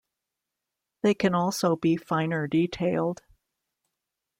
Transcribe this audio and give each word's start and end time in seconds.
They 1.03 1.13
can 1.13 1.35
also 1.35 1.75
be 1.75 1.95
finer 1.95 2.47
detailed. 2.47 3.21